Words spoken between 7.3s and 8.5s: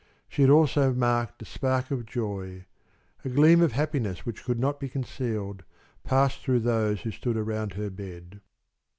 around her bed.